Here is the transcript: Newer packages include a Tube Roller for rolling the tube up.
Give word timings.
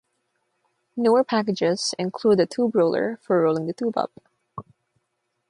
Newer 0.97 1.23
packages 1.23 1.93
include 1.99 2.39
a 2.39 2.47
Tube 2.47 2.73
Roller 2.73 3.19
for 3.21 3.39
rolling 3.39 3.67
the 3.67 3.73
tube 3.73 3.95
up. 3.99 4.11